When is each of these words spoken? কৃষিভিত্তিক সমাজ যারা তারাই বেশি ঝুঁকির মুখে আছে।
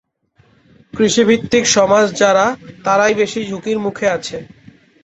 কৃষিভিত্তিক 0.93 1.63
সমাজ 1.75 2.05
যারা 2.15 2.45
তারাই 2.83 3.13
বেশি 3.13 3.39
ঝুঁকির 3.49 3.77
মুখে 3.79 4.07
আছে। 4.09 4.37